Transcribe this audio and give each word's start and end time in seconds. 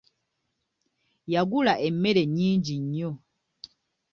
Yagula 1.33 1.73
emmere 1.87 2.21
nnyingi 2.25 2.75
nnyo. 2.83 3.11